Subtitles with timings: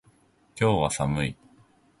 [0.59, 1.35] 今日は寒い。